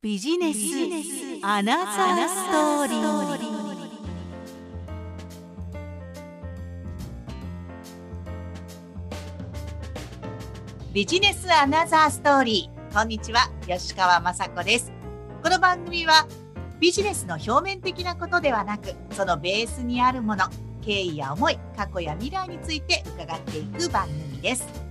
[0.00, 0.58] ビジネス
[1.42, 3.78] アナザーストーリー。
[10.92, 12.94] ビジネスアナザーストーリー。
[12.94, 14.92] こんにちは吉川雅子です
[15.42, 16.28] この番組は
[16.78, 20.44] ビジネスの表面的なことではなくそのベースにあるもの
[20.80, 24.87] 経緯や思い過去や未来について伺っていく番組です。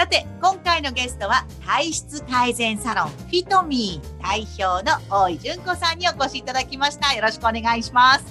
[0.00, 7.14] さて今回のゲストは体質改善サロンフィトミー代表の大井純子さんにお越しいただきました。
[7.14, 8.24] よろしくお願いします。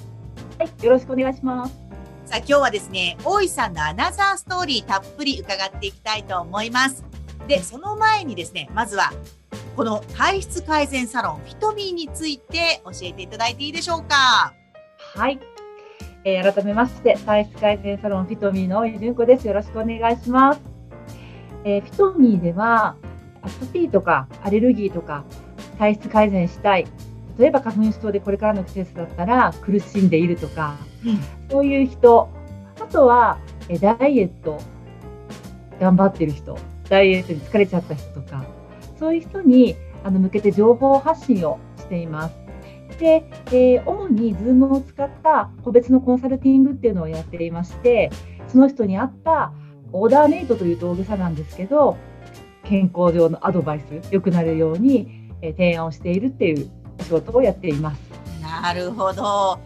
[0.57, 1.75] はいよろしくお願いします。
[2.25, 7.05] さあ今日はですね大井さんのアナザーストーリーたっぷり伺っていきたいと思います。
[7.47, 9.11] でその前にですねまずは
[9.75, 14.55] この体質改善サロンフィトミーについて教えていただいていいでしょうか？
[15.13, 15.39] はい、
[16.23, 19.45] えー、改めまして体質改善サロンフィトミーの大井純子です。
[19.45, 20.78] よろしくお願いします
[21.63, 22.95] えー、フィトミーでは
[23.41, 25.23] アトピーとかアレルギーとか
[25.77, 26.87] 体質改善したい。
[27.37, 32.29] 例えば花粉症でこれからの季節だったら苦しんでいるとか、うん、そういう人。
[32.81, 34.59] あとは、えダイエット。
[35.79, 36.57] 頑張ってる人。
[36.89, 38.43] ダイエットに疲れちゃった人とか。
[38.97, 42.35] そういう人にあの向けて情報発信をしています。
[42.99, 48.11] で、えー、主に Zoom を使った個別のコンサルティングっていうのをやっていまして
[48.49, 49.53] その人に合った
[49.91, 51.97] オーダーメイドというと大げさなんですけど
[52.63, 56.69] 健康上のアドバイス良くなるように、え提案をしているっていう
[57.01, 58.01] 仕事をやっています。
[58.41, 59.59] なるほど。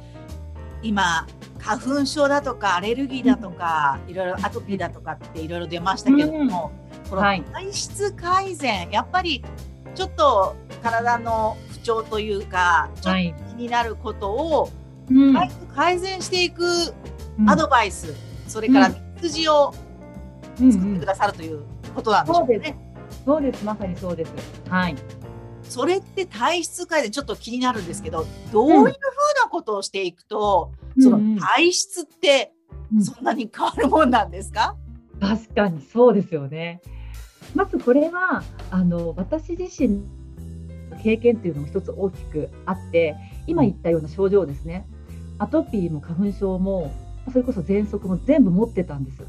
[0.81, 1.27] 今
[1.59, 6.71] 花粉症だとかアレルギーだとか、うん、いろいろアトピーだとかっていろいろ出ましたけども、
[7.03, 9.43] うん、この体質改善、はい、やっぱり
[9.95, 13.19] ちょっと体の不調というかちょっと
[13.51, 14.69] 気になることを、
[15.33, 16.93] はい、改善していく
[17.47, 18.13] アドバイス、
[18.47, 19.73] それから筋を
[20.55, 21.63] 作ってくださるという
[21.95, 22.77] ことなんでしょうね。
[23.25, 24.33] そうです、まさにそうです。
[24.69, 24.95] はい。
[25.63, 28.93] それって体質改善ちょっと気になるんですけど、どういうふうな
[29.49, 32.53] ことをしていくと、うん、その体質って
[33.01, 34.75] そんなに変わるもんなんですか、
[35.21, 36.81] うん、確かにそうですよね。
[37.55, 40.01] まずこれはあの私自身
[40.89, 43.15] の経験っていうのも一つ大きくあって
[43.47, 44.85] 今言ったような症状ですね。
[45.39, 46.91] アトピーも花粉症も
[47.31, 49.25] それこそ喘息も全部持ってたんです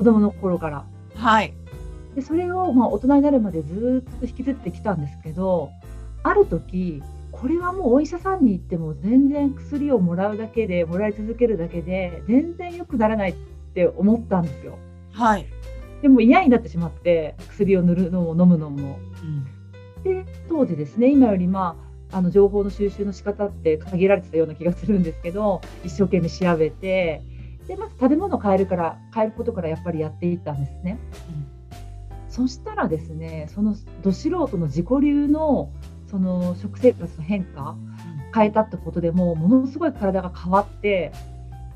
[0.00, 0.86] 子供の頃から。
[1.14, 1.52] はい。
[2.14, 5.70] でそれをまあ大人になるまでずっと引きずってきたんですけど
[6.22, 13.34] ある時これはもうお医者さんに行っても全然薬をもらうだけでもらい続けるだけで全然良くならないっ
[13.74, 14.78] て思ったんですよ。
[15.12, 15.46] はい、
[16.00, 18.98] でも嫌になってしまって薬を塗るのも飲むのも。
[19.22, 21.76] うん、で当時ですね今よりま
[22.10, 27.22] ああの情報の収集の仕方って限られてたような気がするんですけど一生懸命調べて
[27.70, 30.98] でまず食べ物を変えるから変えることからやっぱりやっていったんですね。
[31.28, 35.70] うん、そしたらですねそのど素人の自己流の
[36.10, 37.76] その食生活の変化、
[38.34, 41.12] 変えたってことでもものすごい体が変わって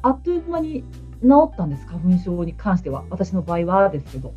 [0.03, 0.83] あっという間に
[1.23, 1.87] 治ったんです。
[1.87, 3.05] 花粉症に関しては。
[3.09, 4.35] 私の場合はですけど。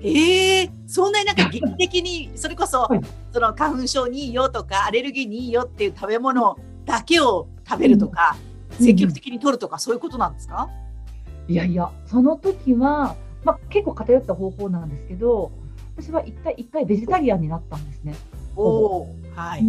[0.00, 3.00] ええー、そんなになんか 劇的にそれこそ、はい、
[3.32, 8.36] その花粉症にいいよとかアレルギーにいいよっていう食べ物だけを食べるとか、
[8.78, 10.68] 積極的に取るとか、そういうことなんですか？
[11.48, 15.50] いやいや、その時は、まあ、結構偏った方法なんですけど、
[15.96, 18.14] 私は一回一回ベジタリアンになったんですね。
[18.56, 19.64] おはい。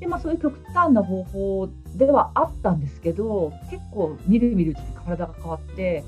[0.00, 6.04] でまあ、そういう極端な方法ではあったんですけど結構みるみるうちに体が変わって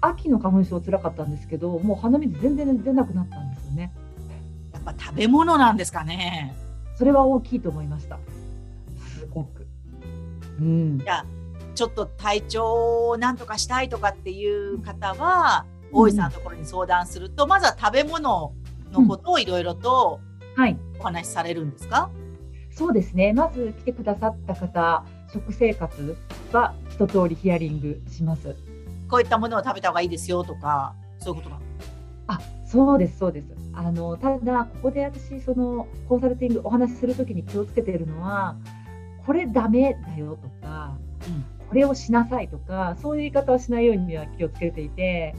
[0.00, 3.92] 秋の花粉症つらかったんですけどもう鼻水全然出なくなったんですよね。
[4.72, 6.56] やっぱ食べ物なんですかね。
[6.96, 8.18] それは大きいと思いました。
[8.96, 9.66] すごく
[10.60, 11.24] うん、じゃ
[11.74, 18.52] ちょっと体調をなんとかしたいとかっていう方は、大井さんのところに相談すると、まずは食べ物
[18.90, 20.20] のことをいろいろと
[20.98, 22.10] お話しされるんですか、
[22.70, 23.32] うん、そうですね。
[23.32, 26.16] まず来てくださった方食生活
[26.52, 28.56] は一通りヒアリングします。
[29.08, 31.60] こういったものを食べた方がいいですよとかそういうことな
[32.26, 33.46] あそうですそうです。
[33.72, 38.56] あのただここで私そのコンサルティングお話しするときに気をつけているのは
[39.28, 40.96] これダメだよとか、
[41.26, 45.34] うん、これをしなさいとかそういう言い方をしないようには気をつけていて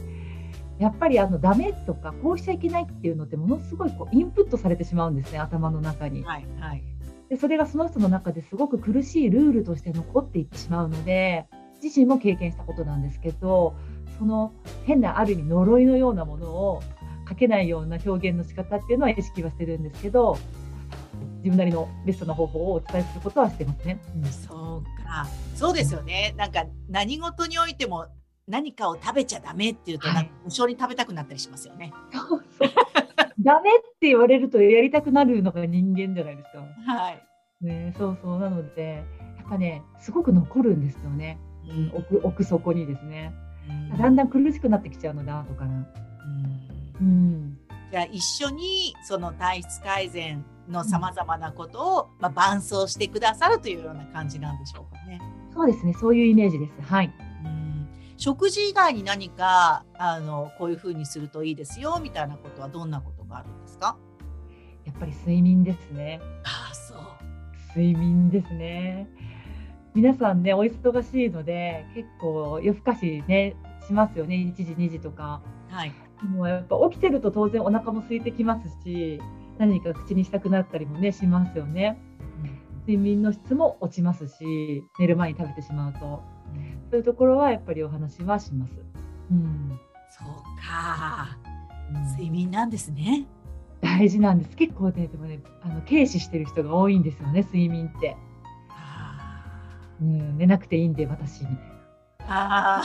[0.78, 6.22] やっぱりあのダメとかこうしちゃいけないっていうのってものすごいこうインプットされてしまうんですね頭の中に。
[6.22, 6.84] はいはい、
[7.28, 11.46] でそれがその人の中ですごく苦しいルールとして残っていってしまうので
[11.82, 13.74] 自身も経験したことなんですけど
[14.20, 14.52] その
[14.84, 16.80] 変なある意味呪いのようなものを
[17.28, 20.38] 書けないような表現の仕方っていうのは意識はしてるんですけど
[21.42, 24.00] 自分なりのベストな方法をお伝えすることはしてますね。
[24.14, 26.34] うん、そうか、そうですよね。
[26.36, 28.06] なんか何事においても
[28.46, 31.92] 何かを食べちゃダメっていうと、はい、なんか無性に食べたくなったりしますよね。
[32.12, 32.70] そうそう
[33.42, 36.92] ダメって言われるとやりたくなるのが人間じゃないですか。
[36.92, 37.22] はい。
[37.62, 39.04] ね、そうそうなので
[39.36, 41.38] やっぱねすごく残るんですよね、
[41.68, 43.34] うん、奥奥底にですね、
[43.92, 45.70] うん、だんだん苦しくなってきちゃうので後から。
[45.70, 45.86] うん、
[47.00, 47.58] うん
[47.90, 55.20] じゃあ一緒にその体質改善のさまざまなことを、まあ、伴走してくださるというような感じなんでしょうかね。
[55.52, 56.72] そうですねそういうイメージです。
[56.82, 57.12] はい
[58.16, 63.96] 食事以外に何かあのこういうふうにするといいですよみたいなことはどんなことがあるんですか？
[64.84, 66.20] やっぱり睡眠ですね。
[66.44, 66.98] ああそう
[67.74, 69.08] 睡眠ですね。
[69.94, 73.56] 皆さんねお忙しいので結構夜更かしね
[73.86, 75.40] しますよね1時2時とか。
[75.70, 75.92] はい。
[76.22, 79.18] もうやっぱ起きてると当然お腹も空いてきますし
[79.60, 82.00] 何か口にしたくなったりもねしますよね。
[82.86, 86.00] 睡眠の質も落ちますし寝る前に食べてしまうと。
[86.90, 88.72] そういうところはやっぱりお話はします。
[89.30, 89.78] うん、
[90.08, 90.28] そう
[90.66, 91.38] か、
[92.12, 93.26] 睡眠なんですね。
[93.82, 94.56] 大事なんです。
[94.56, 98.16] 結構ね、でもね、あの軽視してる人が多いんですよね、睡眠って。
[100.00, 101.60] うん、寝なくていいんで、私みたいな。
[102.28, 102.82] あ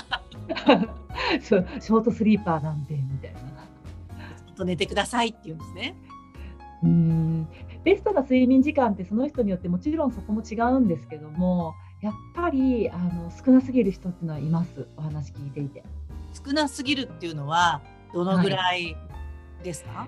[1.41, 3.39] そうショートスリーパーなんでみたいな。
[3.39, 5.95] ちょっと寝てくださいって言うんですね。
[6.83, 7.47] うん。
[7.83, 14.87] ベストな睡眠時間ってその人によってもちろんそこも違うんですけどもやっぱりあの少なすぎる人っていうのはいます。
[14.97, 15.83] お話聞いていて。
[16.45, 17.81] 少なすぎるっていうのは
[18.13, 18.95] どのぐらい
[19.63, 20.07] ですか、は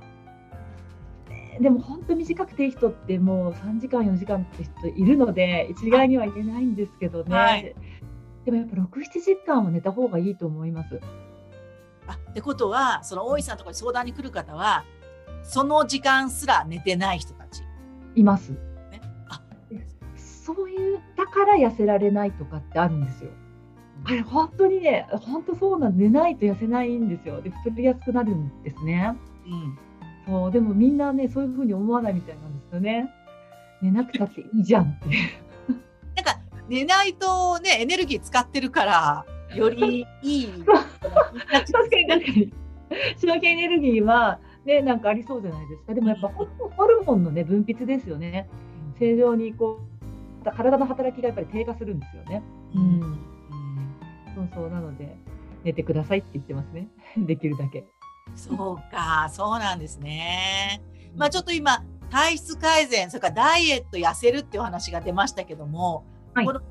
[1.59, 7.75] い、でも本当短くていい人ってもう3時間4時間って人いるので一概には言えないんですけどね、はい、
[8.45, 10.99] でもやっぱ67時間は寝た方がいいと思います。
[12.07, 14.85] あってことはその大井さんとかに相談に来る方は
[15.43, 17.63] その時間すら寝てない人たち
[18.15, 18.53] います
[20.47, 23.31] そういうだから痩せられないとかってあるんですよ。
[24.05, 29.13] あれ本当にね本当そうなん寝ないと痩せないんですよで太りやすくなるんですね。
[29.45, 29.77] うん、
[30.25, 33.09] そうでもみんなねそういうふうに思わないみたいなんですよね。
[33.81, 35.07] 寝なくたっていいじゃんって。
[36.15, 40.47] なんか寝ないとねエネルギー使ってるからよりいい。
[40.63, 42.53] 確かに確かに。
[43.17, 45.93] 消費 エネルギーはねなんかありそうじゃないですか。
[45.93, 46.43] でもやっぱホ
[46.87, 48.49] ルモンのね分泌ですよね。
[48.99, 49.79] 正常にこ
[50.45, 52.43] う体の働きがやっぱり低下するんですよね。
[52.75, 53.19] うん、うん、
[54.35, 55.17] そうそうなので
[55.63, 56.89] 寝てくださいって言ってますね。
[57.17, 57.85] できるだけ。
[58.35, 60.81] そうか、そうなんですね。
[61.15, 66.61] まあちょっと今体質改善、それからダイエット痩せるっていう話が出ましたけども、はい、この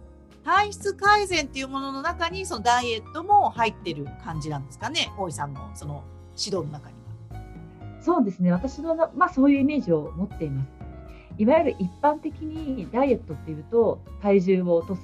[0.45, 6.05] 体質改善っていうものの中にそのダイエットも入ってる感じなんですかね、大井さんのその
[6.39, 7.06] 指導の中には。
[8.07, 10.69] そうですね、私のまあそういうイメージを持っています。
[11.39, 15.03] いわゆる一般的にダイエットっていうと体重を落とす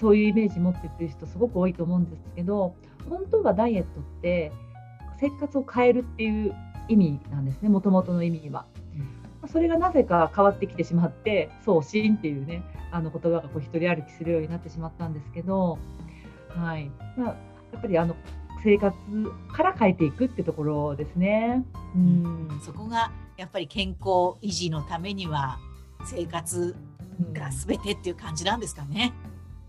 [0.00, 2.74] そういうイメージ持ってる人すごく多いと思うんですけど
[3.08, 4.50] 本当はダイエットって
[5.20, 6.54] 生活を変えるっていう
[6.88, 8.66] 意味なんですねもともとの意味は。
[9.46, 15.78] それがなぜか変わってきてしまって送信っていうねあの言葉がこう一人歩きするようになってしまったんですけど、
[16.48, 17.36] はいまあ、
[17.72, 18.16] やっぱりあの
[18.62, 18.94] 生活
[19.52, 21.64] から変えていくってところですね。
[21.94, 25.58] うん、そこがやっぱり健康維持のためには
[26.04, 26.76] 生活
[27.32, 29.12] が全てっていう感じなんですかね。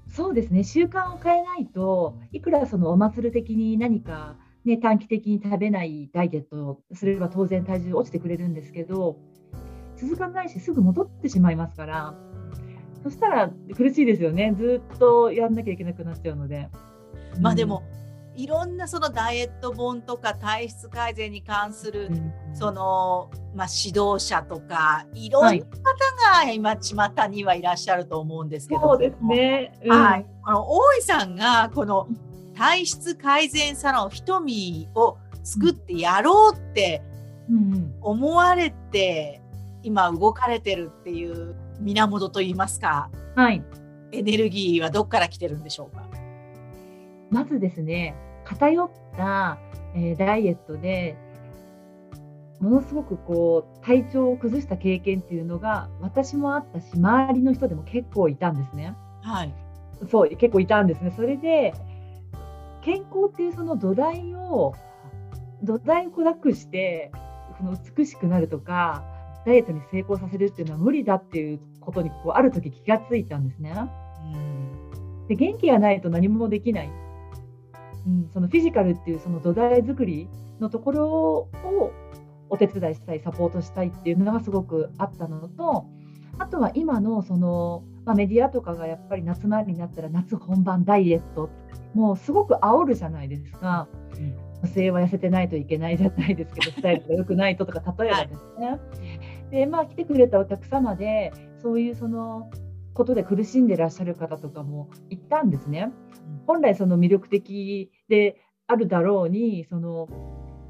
[0.07, 4.35] そうですね習慣を変えないといくらそのお祭り的に何か、
[4.65, 9.17] ね、短期的に食べないダイエットをすれば当然体重落ちてくれるんですけど
[9.95, 12.13] 続かないしすぐ戻ってしまいますから
[13.03, 16.69] そしたら苦しいですよねずっとやんなきゃいけなくなっちゃうので。
[17.39, 17.83] まあでも、
[18.41, 22.09] いろんなそのダイエット本とか体質改善に関する、
[22.53, 25.29] その、まあ、指導者とかい。
[25.29, 25.63] ろんな方
[26.43, 32.07] が今巷にはいらっしゃると思うんですけど、そうですね、うん、はい、あの大井さんがこの
[32.55, 37.03] 体質改善サロンひとみを作ってやろうって
[38.01, 39.41] 思われて、
[39.83, 43.63] 今動かれてるっていう源といいますか、はい、
[44.11, 46.09] エネルギーはどこから来てるんでしょうか？
[47.29, 48.15] まずですね、
[48.51, 49.57] 偏った、
[49.95, 51.17] えー、ダイエットで、
[52.59, 58.95] ものすごくこう体調を崩した経験っていうのが私もあったし周りの人でも結構いたんですね。
[59.23, 59.53] はい、
[60.11, 61.11] そう結構いたんですね。
[61.15, 61.73] それで
[62.83, 64.75] 健康っていうその土台を
[65.63, 67.11] 土台をなくして
[67.57, 69.03] その美しくなるとか
[69.43, 73.73] ダイエットに成功させるっていうのは無理だっていうことにこうある時気がついたんですね。
[74.33, 77.00] うん、で元気がないと何もできない。
[78.07, 80.27] うん、そのフィジカルっていうその土台作り
[80.59, 81.91] のところを
[82.49, 85.85] お手伝いしたいサポートしたいっていうのがすごくあったのと
[86.37, 91.49] あとは今のその、まあ、メディアとかがやっぱり夏前になったら夏本番ダイエット
[91.93, 93.87] もうすごく煽るじゃないですか。
[94.63, 102.51] 女性は痩せてないといけないじゃないですけどスタイルが良くないととか例えばですね、はい、でまあ来てくれたお客様でそういうその
[102.93, 105.91] ことで苦しんでらっしゃる方とかもいたんですね。
[106.47, 108.37] 本来その魅力的で
[108.67, 110.07] あるだろうにその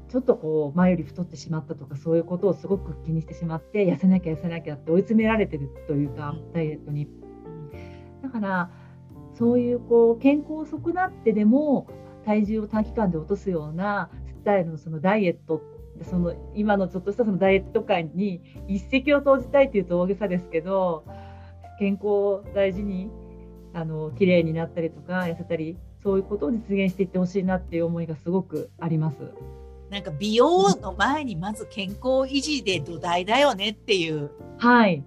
[0.08, 7.08] ちょっとこう前より太ってしまったとかそういうことをすごく気にしてしまって痩せなきゃ痩せなきゃって追い詰められてるというかダイエットに。
[8.22, 8.70] だから
[9.34, 11.88] そういうこう健康を損なってでも
[12.24, 15.62] 体重を短期間で落とすようなスタイルのそのダイエット
[16.02, 21.04] その今のちょっとしたそのダイエット界に一石を投じたいというと大げさですけど
[21.78, 23.10] 健康を大事に
[23.74, 29.16] あの綺麗になったりとか痩せたりそういうことを実現していってほしいなっていう思いがすごくあります。
[29.90, 34.30] なんか美容の前にまず健康維持で土台だよねっていう。
[34.58, 35.04] はい。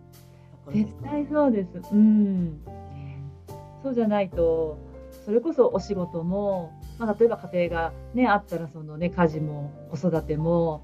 [0.71, 1.69] 絶対そうです。
[1.91, 2.61] うん。
[3.83, 4.77] そうじゃないと
[5.25, 10.83] それこそお仕事もまあ、例えば家庭が、ね、あったらその、ね、家事も子育ても、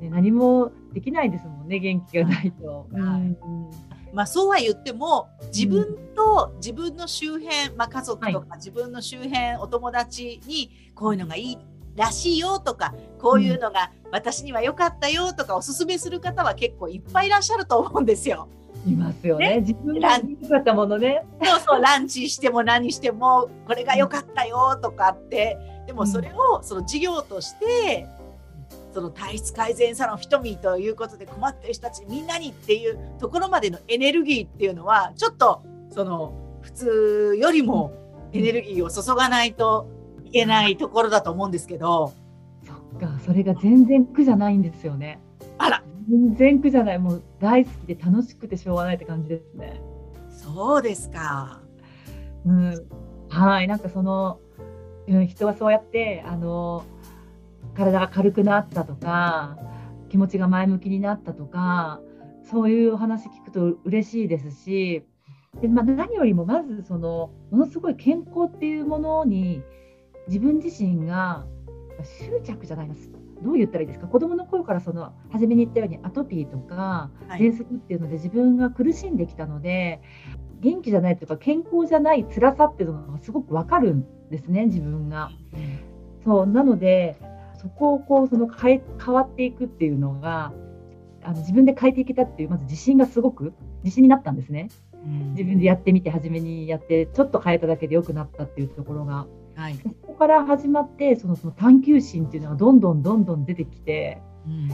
[0.00, 2.88] ね、何もできないですもんね元気がないと。
[2.92, 11.58] はいうんまあ、そうは言っても自分と自分の周辺、まあ、家族とか自分の周辺、お友達にこういうのがいい
[11.96, 18.48] らしいよとかこういうのが私には良かったよとかおすすめする方は結構いっぱいいらっしゃると思うんですよ。
[18.86, 19.56] いますよね。
[19.56, 21.24] ね自分が良かったものね。
[21.42, 25.56] そうそう、ランチしても何しても、これが良かったよとかって、
[25.86, 28.08] でもそれをその事業として、
[28.94, 37.92] その体質改善サロンひとみということで困ってる人たちみんなにっていうところまでのエネルギーっていうのはちょっとその普通よりも
[38.32, 39.88] エネルギーを注がないと
[40.24, 42.12] いけないところだと思うんですけど。
[42.64, 45.20] そっかそれが全然苦じゃないんですよね。
[45.58, 49.80] あら全然苦じゃないもう大好きで楽しくてしょうがないって感じですね。
[50.30, 51.60] そうですか。
[52.46, 52.86] うん、
[53.28, 54.38] はいなんかその、
[55.08, 56.84] うん、人はそうやってあの
[57.74, 59.58] 体が軽くなったとか
[60.08, 62.00] 気持ちが前向きになったとか
[62.50, 65.04] そういうお話聞くと嬉しいですし
[65.60, 69.62] で、まあ、何よりもまずそのものすごい健康っていうものに
[70.28, 71.46] 自分自身が
[72.02, 73.10] 執着じゃないです。
[73.42, 74.06] どう言ったらいいですか？
[74.06, 80.00] 子どもの頃からその初めに言ったようにアトピーとか喘息っていうので自分が苦しんできたので、
[80.60, 85.30] 元気じゃないというか健康じゃない辛さっていうのがすごく分かるんですね自分が。
[86.24, 87.16] そうなので
[87.64, 90.52] そこをこうその変え変わっていくっていうのが
[91.24, 94.68] あの自分で変えていけたっていうまず自信がすごく自信になったんですね。
[95.32, 104.68] 自分でやってみて初めにやってちょっと変えただけで良くなったっていうところがはい、そこから始まってそのその探求心っていうのがどんどんどんどん出てきて、うん、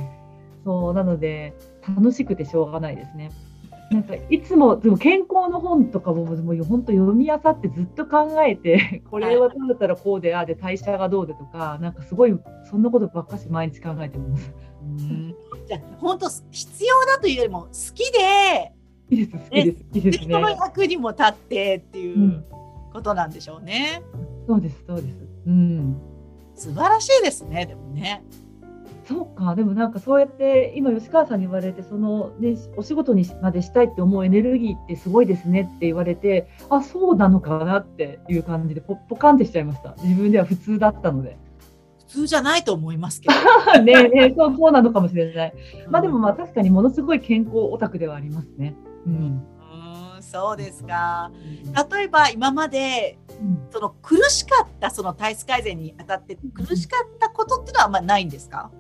[0.64, 1.54] そうなので
[1.86, 3.30] 楽しくてしょうがないですね。
[3.90, 14.52] なんかいつもでも健康の本とかももう本当読み漁ってずっと考えて これはどうだったらこうでああで代謝がどうでとかなんかすごいそんなことばっかし毎日考えてます。
[14.82, 15.34] うん
[15.66, 18.72] じゃあ本当必要だというよりも好きで
[19.10, 20.24] いいです好きです、好きですね。
[20.24, 22.44] 人の役にも立ってっていう
[22.92, 24.02] ことなんでしょうね。
[24.14, 25.14] うんそうですそうです。
[25.46, 25.96] うん。
[26.56, 28.22] 素晴らしいですねでもね。
[29.10, 41.36] そうかでもなんかそうやって今吉川さんに言われてその、ね、お仕事にまでしたいって思うエネルギーってすごいですねって言われてあそうなのかなっていう感じでポッポカンってしちゃいました自分では普通だったので。
[41.98, 43.34] 普通じゃないと思いますけど。
[43.82, 45.54] ねねそうそうなのかもしれない。
[45.88, 48.74] まあでもまあ確かにものすごい健康オタクではありますね。
[49.06, 49.12] うん。
[49.12, 49.42] うん
[50.20, 51.30] そうですか。
[51.92, 53.18] 例えば今まで
[53.70, 58.70] その苦しかったその体質改善にあたって苦しかったことっていうのはあんまりないんですか？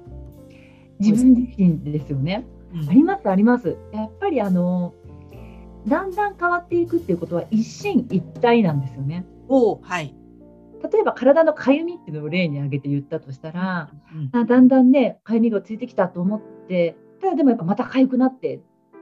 [1.00, 3.76] 自分自身ですよね、うん、ありますあります。
[3.92, 4.94] やっぱりあの
[5.86, 9.26] だんだん変わっていくっていうことは一進一退なんですよね。
[9.48, 10.14] おはい。
[10.82, 18.60] 例えば体のかゆみっていうのを例に挙げて言ったとしたら、うん、だんだんねかゆみがついてきたと思ってただでもやっぱまた痒くなって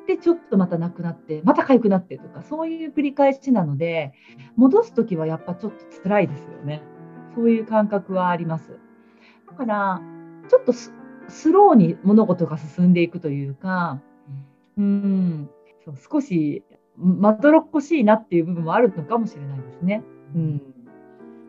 [0.09, 4.13] でちょっとまたなくなってまた痒くなってとかそういう繰り返しなので
[4.57, 6.83] 戻す時はやっぱちょっと辛いですよね。
[7.37, 8.79] そういう感覚はあります。
[9.49, 10.01] だから
[10.49, 10.73] ちょっと
[11.29, 14.01] スローに物事が進んでいくというか
[14.77, 15.51] うん。
[15.85, 16.63] そう少し
[16.97, 20.03] まどろっこしいなっていう部分もあるのかもしれないですね。
[20.35, 20.63] うん、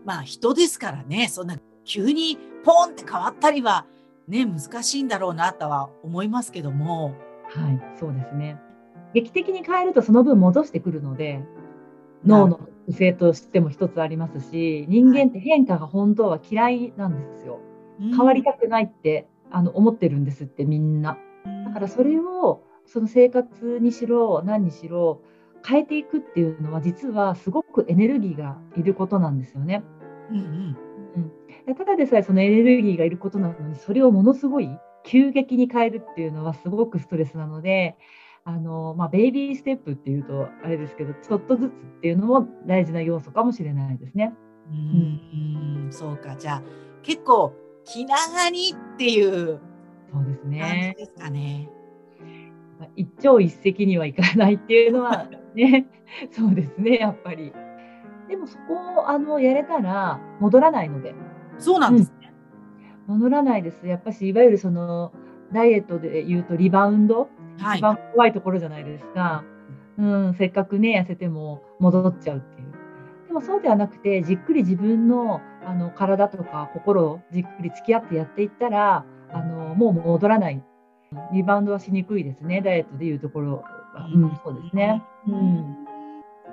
[0.05, 1.27] まあ人ですからね。
[1.27, 3.85] そんな急にポンって変わったりは
[4.27, 7.15] ね難しいんだろうなとは思いますけども。
[7.45, 8.59] はい、そうですね。
[9.13, 11.41] 劇的に変えるとその分戻してくるので、
[12.25, 12.59] 脳の
[12.91, 17.59] 性としても一つありますし、人間って変化が本当は嫌いなんですよ。
[17.99, 21.17] 変わりたくないってあの思ってるんですってみんな。
[21.65, 25.21] だからそれをその生活にしろ何にしろ
[25.65, 29.83] 変えていくっていうのは実はすごくエネルギーがいることなんですよね。
[30.31, 30.77] うんうん
[31.67, 34.69] うん、ただでさえそのエネルギーがいることなのにそれをものすごい
[35.03, 37.97] 急激に変えるっていうのはすごくストレスなので
[38.43, 44.33] あの、まあ、ベイビーステップっていうとあれですけどちょっとずつっていうのも大事な要素かもしれないですね。
[44.71, 46.63] うん、うん、そうかじゃあ
[47.01, 47.53] 結構
[47.91, 49.59] 気長にっていう
[50.13, 50.95] そうですね。
[50.97, 51.69] ですかね。
[52.95, 55.87] 一朝一夕にはいかないっていうのは ね
[56.31, 57.51] そうですねやっぱり。
[58.27, 61.15] でもそこをあのやれたら戻らないので。
[61.57, 62.31] そうなんですね。
[63.07, 63.87] うん、戻らないです。
[63.87, 65.11] やっぱしいわゆるその
[65.51, 67.27] ダイエットで言うとリバウンド、
[67.57, 69.43] はい、一番怖いところじゃないですか。
[69.97, 72.67] うん、せっかくね痩せても戻っちゃうっていう。
[73.27, 80.63] でもそうではなくてじっくり自分のあの体とか心をじっくり付き合ってやっていったらあのもう戻らない。
[81.33, 84.07] リバウンドはしにくいですね、ダイエットでいうところは。
[84.13, 85.03] うん、そうですね。
[85.27, 85.75] うん、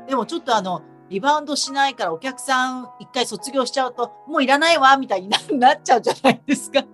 [0.06, 6.84] でもちょっとあの、リバウンドしないからお客さん一回卒業しちゃうと、もういらないわ、みたいに なっちゃうじゃないですか。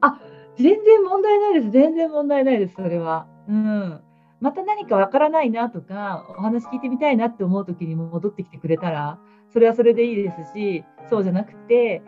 [0.00, 0.18] あ、
[0.56, 1.70] 全然問題ないです。
[1.70, 3.26] 全然問題ないです、それは。
[3.48, 4.00] うん。
[4.40, 9.18] また何かわからないなとか、お話聞いてみたいなって思う時に戻ってきてくれたら、
[9.50, 12.02] それはそれでいいですし、そうじゃなくて、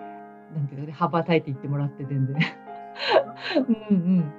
[0.55, 2.37] なんていうかね、羽ばたいていってもらって全然。
[3.91, 4.33] うんうん。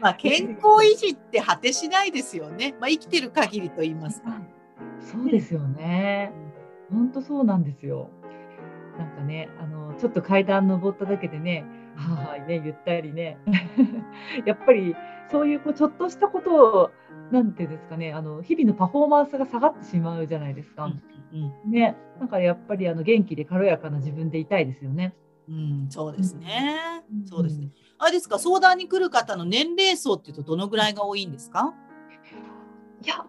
[0.00, 2.74] まあ、健康維持って果てしないですよね。
[2.80, 4.40] まあ、生きてる限りと言いますか。
[5.00, 6.32] そうですよね。
[6.90, 8.10] 本当そうなんですよ。
[8.98, 11.64] なんかね、あの、ちょっと階段登っただけでね、
[11.96, 13.38] はいね、言ったりね。
[14.44, 14.94] やっぱり、
[15.30, 16.90] そういうこうちょっとしたことを、
[17.30, 20.84] なんていうんですかね、あの日々のパフォーマンスが下がってしまうじゃないですか。
[20.84, 21.02] うん
[21.64, 25.14] うん、ね、だからやっぱりあの元気で軽やかな自分でいたいですよね。
[25.48, 27.02] うん、そうですね。
[27.10, 27.70] うん、そうですね。
[27.98, 31.74] あれですか、相談に来る方の年齢層っていうとどのぐらいが多いんですか？
[33.02, 33.26] いや、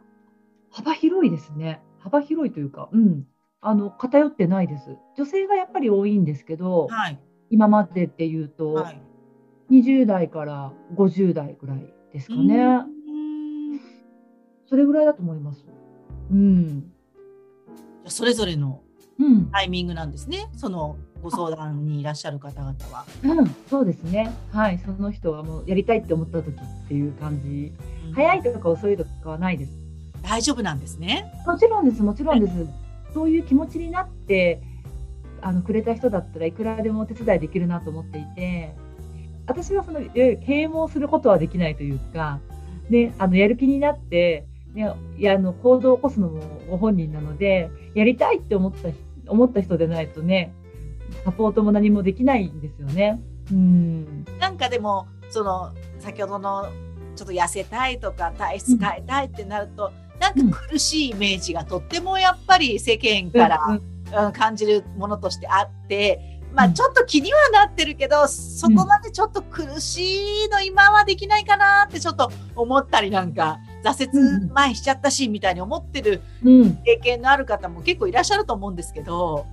[0.71, 1.81] 幅広いですね。
[1.99, 3.25] 幅広いというか、うん、
[3.67, 4.95] あの偏ってないです。
[5.17, 7.19] 女性がやっぱり多いんですけど、はい、
[7.49, 9.01] 今までっていうと、はい、
[9.71, 12.85] 20代から50代ぐらいですかね。
[14.67, 15.65] それぐらいだと思います。
[16.31, 16.91] うん。
[18.05, 18.81] それぞれの
[19.51, 20.47] タイミングなんですね。
[20.55, 23.05] そのご相談にいらっしゃる方々は。
[23.23, 24.31] うん、そうですね。
[24.51, 27.73] はい、その人はもうやりたいって思った時っていう感じ。
[28.09, 29.71] うん、早いとか遅いとかはないです。
[30.21, 31.33] 大丈夫なんですね。
[31.47, 32.84] もちろんです、もちろんです。
[33.15, 34.61] そういう気持ちになって
[35.41, 38.75] あのくれた人だったらいくらでもお手伝いできるなと思っていて、
[39.47, 42.41] 私はその啓蒙することはできないというか、
[42.89, 48.89] ね、あのやる気になって、ね、いやあの行動を起こすのもご本人なので、やりたいって思った
[49.27, 50.53] 思った人でないとね、
[51.23, 53.21] サポートも何もできないんですよね。
[53.49, 56.67] うんなんかでもその先ほどの
[57.15, 66.31] ちょっと痩せたいとか体質変えたいってなると、うん、なんか苦しいイメージがとってもやっぱり世間から、うん、感じるものとしてあって。
[66.53, 74.07] まあちょっと気にはなってるけど、そこまでちょっと苦しいの今はできないかなってちょっと思ったりなんか挫
[74.39, 76.21] 折前しちゃったしみたいに思ってる
[76.85, 79.45] 経験のある方も結構いらっしゃると思うんですけど、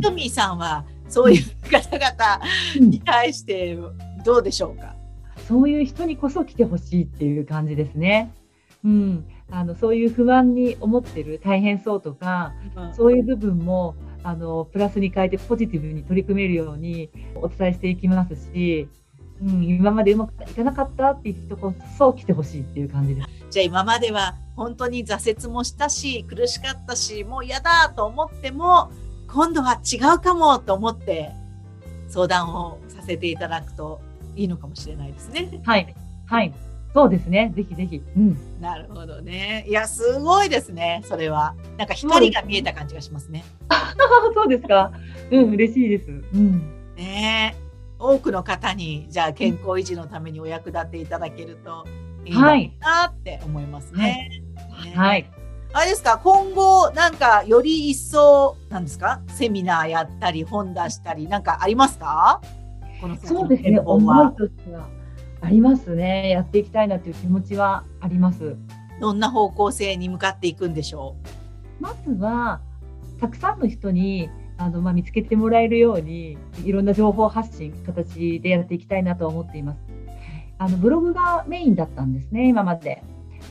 [0.00, 2.40] トミーさんはそういう方々
[2.80, 3.76] に対して
[4.24, 4.94] どうでしょうか、
[5.48, 8.32] そういう人にこそ来てほしいっていう感じですね。
[8.86, 18.88] うん、あのそういう不安に思ってる大変そうとか、うん、そういう部分もあのプラスに変えてポジティブに取り組めるようにお伝えしていきますし、
[19.40, 23.28] うん、今までうまくいかなかったっていう人こそ来てほしいっていう感じです。
[23.50, 28.90] じゃあ今までは本当に挫折もしたし苦しかったしもう嫌だと思っても
[29.28, 31.30] 今度は違うかもと思って
[32.08, 34.00] 相談をさせていただくと
[34.36, 35.60] いいのかもしれないですね。
[35.64, 35.94] はい、
[36.26, 36.52] はい、
[36.94, 37.52] そうですね。
[37.54, 38.02] ぜひぜひ。
[38.16, 38.60] うん。
[38.60, 39.64] なるほどね。
[39.68, 41.02] いや、すごいですね。
[41.04, 41.54] それは。
[41.76, 43.44] なんか光が見えた感じがしますね。
[44.34, 44.92] そうですか。
[45.30, 46.10] うん、嬉しいです。
[46.10, 46.94] うん。
[46.96, 47.54] ね
[47.98, 51.84] 多くの方に、じゃあ健康維持のためにお役立ていただけると
[52.24, 52.34] いい
[52.80, 54.30] なって思いますね。
[54.70, 54.90] はい。
[54.90, 55.30] ね、はい、
[55.72, 62.40] あれですか、今後、なんか、より一層、なんですか、セミナーやったり、本出したり、なんかありますか？
[63.00, 64.88] このそうですね、思いとしては。
[65.40, 66.30] ありますね。
[66.30, 68.56] やっていきたいなという気持ちはあります。
[69.00, 71.16] どんな方向性に向かっていくんでしょ
[71.80, 71.82] う？
[71.82, 72.60] まずは、
[73.20, 79.78] たくさんの人にあの、まあ、見つけてもらえるようにいろんな情報発信形でやっていきたいなと思っています。
[80.58, 83.02] あのブログがメインだったんですね今まで。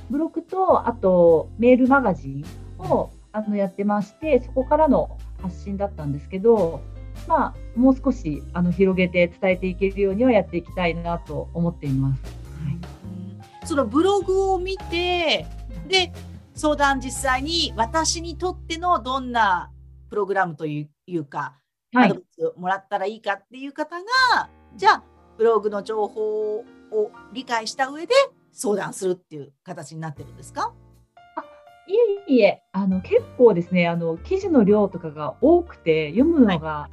[0.10, 2.46] ブログとあとメールマガジン
[2.80, 6.82] をあのやってましてそこからの発信だったんですけど、
[7.28, 12.22] まあ、もう少しあの広げて伝えていけるようにはやっていきたいなと思っています。
[12.64, 15.46] はい、そのブログを見て
[15.88, 16.12] で
[16.56, 19.72] 相談実際に私にとってのどんな
[20.10, 21.56] プログラムというか
[21.94, 25.04] アドバイスをもらったらいいかっていう方が、じゃあ
[25.38, 26.66] ブログの情報を
[27.34, 28.14] 理解した上で
[28.52, 30.74] 相談するっていう形になってるんですか？
[31.90, 31.94] い
[32.30, 36.90] えいえ、あの結構ですね、あの記事の量とかが多くて読むのが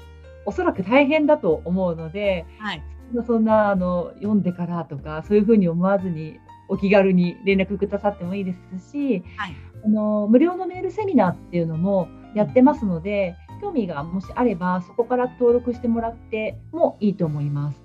[0.46, 2.82] おそらく大変だと思うので、はい、
[3.26, 17.80] そんなあの読んでからとかそういうふうに思わずにお気軽に連絡くださってもいいですし、はい、あの無料のメールセミナーっていうのもやってますので、興味がもしあればそこから登録してもらってもいいと思います。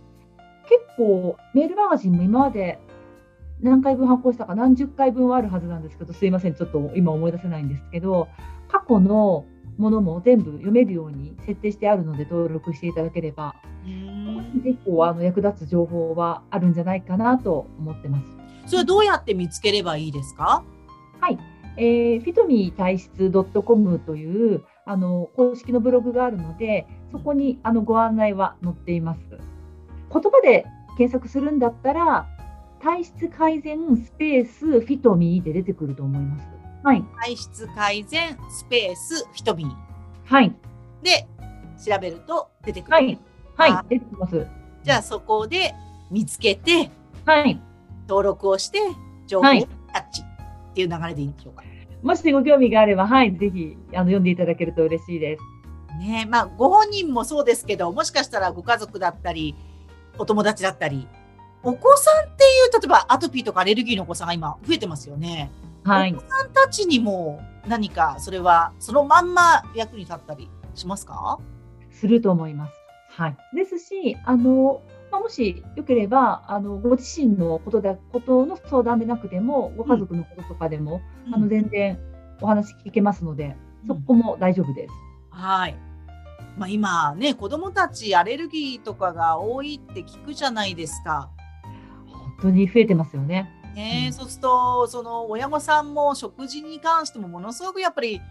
[0.67, 2.80] 結構メールマガジンも今まで
[3.62, 8.28] 何回分発行したか何十回分はあるはずなんですけどすいませんちょっと今思い出せないんですけど
[8.67, 9.45] 過去の
[9.80, 13.56] ものも全部読めるように設定してあるので登録していただければ
[14.63, 18.26] 結構あの役立つ情報はあるんじゃないかなと思ってます。
[18.68, 20.63] それはどうやって見つければいいですか？
[21.22, 21.39] はい、
[21.78, 29.22] えー、フィトミー体質 .com というあの公式のブログがあるのでそこにあのご案内は載っています。
[29.32, 29.39] 言
[30.12, 30.65] 葉で
[30.98, 32.28] 検索するんだったら
[32.82, 36.59] 体質改善スペースフィトミーで出てくると思います。
[36.84, 37.04] はい。
[37.22, 39.76] 体質改善スペースフィトミー。
[40.26, 40.56] はい。
[41.04, 41.28] で、
[41.84, 42.94] 調べると出てくる。
[42.94, 43.20] はい。
[43.56, 43.86] はい。
[43.89, 44.48] 出てきます。
[44.84, 45.74] じゃあそこで
[46.10, 46.92] 見つけて、
[47.26, 47.62] はい。
[48.08, 48.80] 登録をして、
[49.28, 51.63] 情報をキャッチっていう流れでいいんでしょうか。
[52.02, 55.44] もしご興味があれば、はい、ぜひあの読んでいただけると嬉しいです。
[56.00, 59.56] ねまあ、ご本人もそうですけど、もしかしたらご家族だったり、
[60.18, 61.08] お友達だったり、
[61.62, 65.52] お子さんっていう、例えばアトピーとかアレルギーのお子さんが今増えてますよね。
[65.89, 66.13] はい。
[66.13, 71.39] お子さんたちにも何かそれはそのまんま役に立ったりしますか？
[71.91, 72.73] すると思います。
[73.10, 73.38] はい。
[73.56, 81.99] ですし、あの、まあ、もしよければ、あの、ご自身のことで、ことの相談でなくても、ご家族のこととかでも、うん、あの、全然
[82.39, 84.93] お話聞けますので、うん、そこも大丈夫です。
[85.32, 85.75] はい。
[86.58, 91.32] まあ、今ね、子供たちアレルギーとかが多いって聞くじゃないですか。
[92.41, 93.52] 当に増えてますよね。
[93.80, 98.22] ね、うん、そうするとその親御さんも食事に関してもものすごくやっぱり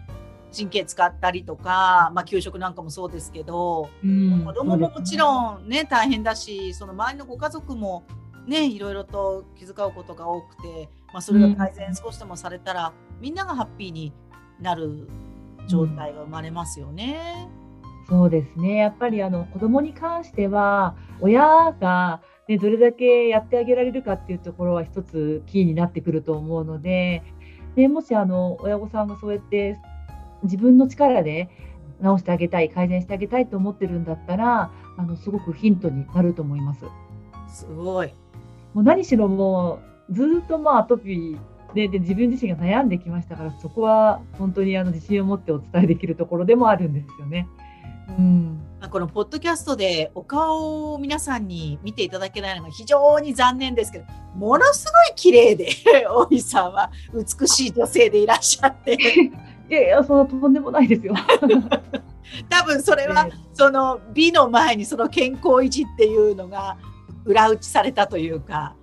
[0.55, 8.03] 神経使ったりとか、まあ、給食なんかもそうですけど、うん、子供ももちろんね、大変だしその周りのご家族も
[8.47, 14.13] ねいろいろと気遣うことが多くて、まあ、それが改善少しでもされたら、うん、みんながハッピーに
[14.59, 15.07] なる
[15.67, 17.47] 状態が生まれますよね。
[18.07, 18.77] そうですね。
[18.77, 27.21] やっぱりあの子供に関しては親がでどれだけやってあげられるかっていうところは一つキーになってくると思うので
[27.75, 29.77] でもしあの親御さんがそうやって
[30.41, 31.47] 自分の力で
[32.01, 36.85] 直してあげたい改善してあげたいと思ってるんだったらあのすごくヒントになると思います。
[37.47, 38.11] すごい
[38.73, 41.39] もう何しろもうずっとまあアトピー
[41.75, 47.47] でで自分自身が悩んできましたからそこは本当にあの自信を持ってお伝えできるところでもあるんですよね。
[48.17, 55.69] うんこのポッドキャストでお顔を皆さんに見ていただけないのが非常に残念ですけど、ものすごい綺麗で、
[56.09, 58.93] 大井さんは美しい女性でいらっしゃって。
[59.69, 61.13] いやいや、そのとんでもないですよ。
[62.49, 66.77] 多分それは、その美の前にその健康維持っていうのが
[67.25, 68.75] 裏打ちされたというか、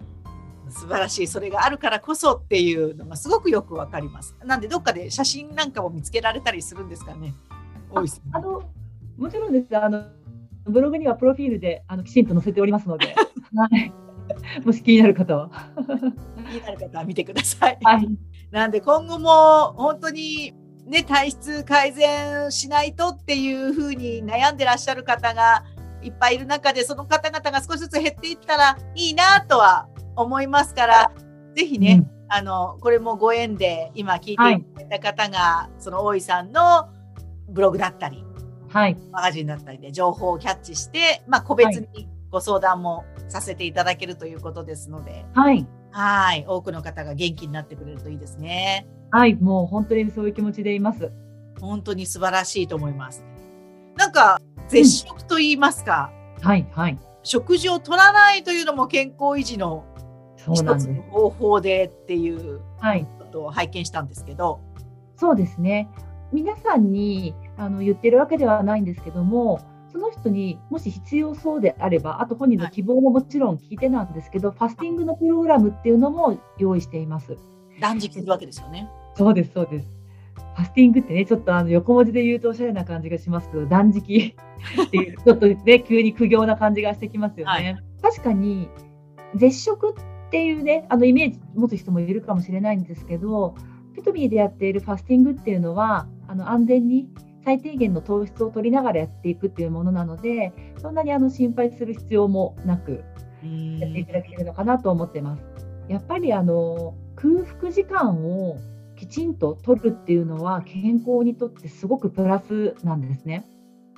[0.69, 4.37] 素晴らしいそれがあるからこそっていうのがすごくよくわかります。
[4.45, 7.35] なんでどっかで写真なんかも見つけられたりするんですかね。
[7.91, 8.37] 大井さん。
[8.37, 8.63] あの
[9.17, 9.77] もちろんです。
[9.77, 10.05] あの
[10.65, 13.15] ブログにはプロフィールであのきちんと載せておりますので、
[13.55, 13.93] はい、
[14.65, 15.51] もし気になる方は。
[16.51, 17.79] 気になる方は見てください。
[17.83, 18.09] はい、
[18.51, 20.55] なんで今後も本当に
[20.87, 25.65] ね、体質改善しないとっていうふうに悩んでらっしゃる方が
[26.01, 31.11] いっぱいいる中で、その方々が少しずつ減っていったらいいなとは思いますから、
[31.57, 34.45] ぜひね、うん、あの、これもご縁で今聞いていた
[34.89, 36.89] だいた方が、はい、その大井さんの
[37.49, 38.25] ブログだったり、
[38.77, 45.67] はい、マガジンだったりで情報をキャッチして、まあ、個別にご相談もさせていただけるということですので、はい。
[45.93, 46.45] はい。
[46.47, 48.87] 多くの方が元気になってくれるといいですね。
[49.11, 49.35] はい。
[49.37, 51.11] もう本当にそういう気持ちでいます。
[51.59, 53.25] 本当に素晴らしいと思います。
[53.97, 56.99] なんか、絶食と言いますか、うん、はい、はい。
[57.23, 59.87] 食事を取らないというのも健康維持の
[60.53, 62.61] 一つの方法でっていう
[63.19, 64.61] ことを拝見したんですけど。
[65.17, 65.89] そうですね。
[66.31, 77.37] 皆さんにあの言ってるわけではないんですけども、その人にもし必要そうであれば、あと本人の希望ももちろん聞いてなんですけど、はい、ファスティングのプログラムっていうのも用意しています。
[77.81, 78.89] 断食するわけですよね。
[79.15, 79.97] そうです、そうです。
[80.57, 84.35] ファスティングってね、ちょっとあの横文字で言うとおしゃれな感じがしますけど、断食
[84.83, 87.53] っていう、 ちょっとね、急に苦行な感じがしてきますよね。
[87.53, 88.69] はい、確かに、
[89.35, 93.55] 絶食っていうね、あのイメージ持つ人もいるかもしれないんですけど、
[93.95, 97.09] ピトビーでやっているファスティングっていうのは、あの安全に
[97.47, 103.05] 最低限の糖質を取りながらやっていくっていうものなので、そんなにあの心配する必要もなく、
[103.79, 105.45] やっていただけるのかなと思ってます。
[105.89, 108.59] やっぱりあの空腹時間を
[108.97, 113.47] きちんと取るっていうのは健康にとってすごくプラスなんですね。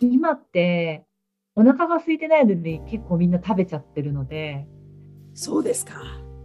[0.03, 1.07] 今って
[1.57, 4.67] お腹が空いてないのに結構みんな食べちゃってるので、
[5.33, 5.95] そうですか。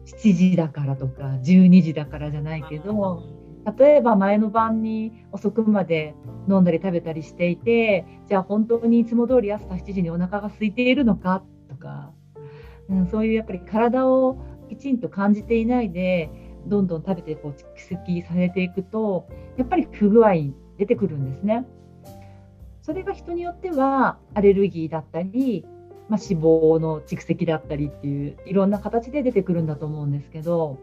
[0.05, 3.42] 7時だからとか12時だからじゃないけど、
[3.77, 6.15] 例えば前の晩に遅くまで
[6.49, 12.11] 飲んだり食べたりしていて、じゃあ本当にいつも通り朝7時にお腹が空いているのかとか、
[12.89, 14.37] うん、そういうやっぱり体を
[14.69, 16.29] きちんと感じていないで、
[16.67, 20.33] どんどん食べてこう蓄積されていくと、やっぱり不具合
[20.77, 21.65] 出てくるんですね。
[22.81, 25.65] それが人によってはアレルギーだったり、
[26.09, 30.79] まあ、脂肪の蓄積だったりっていういろんな形で出てくるんだと思うんですけど、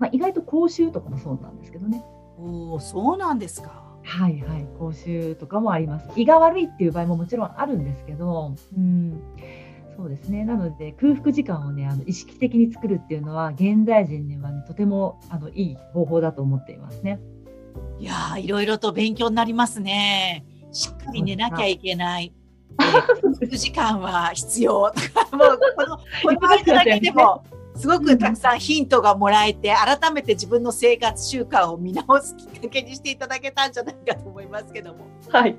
[0.00, 2.02] まあ、意外と口臭とかもそうなんですけどね。
[2.38, 3.84] おお、そうなんですか。
[4.02, 6.08] はいはい、口臭とかもあります。
[6.16, 9.22] 胃が悪いっていう場合ももちろんあるんですけど、うん、
[9.94, 10.46] そうですね。
[10.46, 17.20] なので空腹時間をね、あの意識的に作るっていうのは現代人には、ね、とてもあのいい方法だと思っていますね。
[17.98, 20.46] いやいろいろと勉強になりますね。
[20.72, 22.32] しっかり寝なきゃいけない。
[22.78, 22.90] 空
[23.34, 24.72] 腹時間は必要
[25.32, 27.44] もうこのこの間だけでも。
[27.80, 35.06] すごくたくさんヒントがもらえて、改めて自分の生活習慣を見直すきっかけにしていただけたんじゃないかと思いますけども。
[35.30, 35.56] はい。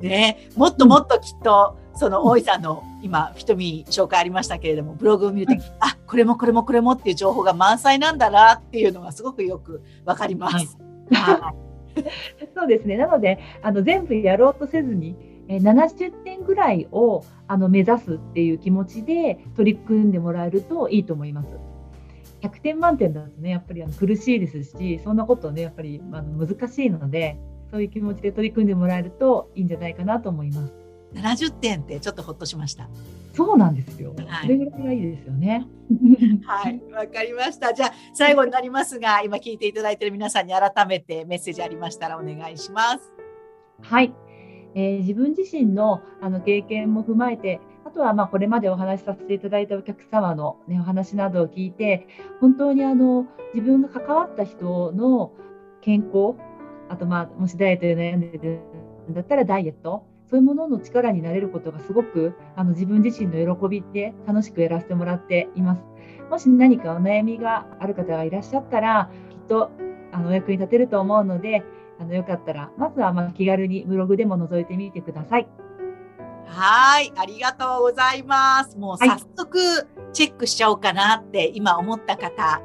[0.00, 10.76] ね、もっともっときっと、その大井さんの今、瞳紹介ありましたけれども、ブログを見ると、うん、あ、これもこれもこれもっていう情報が満載なんだなっていうのがすごくよくわかります。
[11.12, 11.54] は
[11.94, 11.96] い、
[12.56, 12.96] そうですね。
[12.96, 21.48] なので、あの、全部やろうとせずに、え70点ぐらいをあの目指すっていう気持ちで取り組んでもらえるといいと思います。
[22.42, 27.38] 100点満点だとね、やっぱりあの苦しいですし、そんなことね、やっぱりあの難しいので、
[27.70, 30.72] そういう気持ちで取り組んでもらえるといいんじゃないかなと思います。
[31.14, 32.88] 70点ってちょっとほっとしました。
[33.32, 34.14] そうなんですよ。
[34.26, 35.66] はい、それぐらいがいいですよね。
[36.44, 37.72] はい、わかりました。
[37.72, 43.12] じゃあ最後になりますが、今聞いていただいている皆さんに改めてメッセージありましたらお願いします。
[43.82, 44.14] はい。
[44.76, 52.06] えー、自分自身のあの経験も踏まえて、あとはまあこれまでお話しさせていただいたお客様の、ね、お話などを聞いて、
[52.42, 55.32] 本当にあの自分が関わった人の
[55.80, 56.34] 健康、
[56.90, 58.60] あとまあもしダイエットで悩んでる
[59.10, 65.82] んだったらダイエット、そういうものの力になれることがすごくあの自分自身の喜びで楽しくやらせてもらっています。
[66.28, 69.70] もし何かお悩みがある方がいらっしゃったら、きっと
[70.12, 71.62] あのお役に立てると思うので、
[71.98, 75.48] あのよかったら、まずはま気軽にブログでも覗いてみてください。
[76.46, 78.78] はい、ありがとうございます。
[78.78, 79.58] もう早速
[80.12, 82.60] チェックしちゃおうかなって今思った方、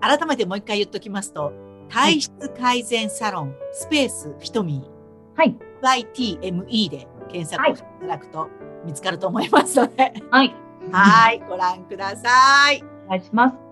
[0.00, 1.52] 改めてもう一回言っときますと、
[1.88, 4.88] 体質改善サロン、スペースひとみ
[5.34, 5.56] はい。
[5.82, 8.48] YTME で検索していただくと
[8.84, 10.54] 見つかると思いますので、はい。
[10.90, 12.82] はい、ご覧ください。
[13.06, 13.67] お願いします。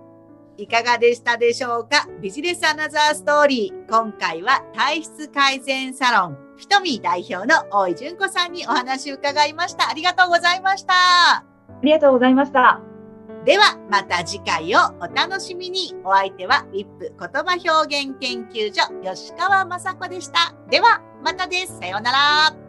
[0.59, 2.09] いかがでしたでしょうか？
[2.21, 3.91] ビジネスアナザーストーリー。
[3.91, 9.91] 今回は体質改善サロン、ひとみ代表の大井純子さんにお話を伺いました。
[9.91, 10.95] ありがとうございました。
[10.95, 11.45] あ
[11.83, 12.81] りがとうございました。
[13.45, 15.95] では、また次回をお楽しみに。
[16.05, 20.55] お相手は、ウィップ言葉表現研究所、吉川雅子でした。
[20.71, 21.79] では、またです。
[21.79, 22.66] さようなら。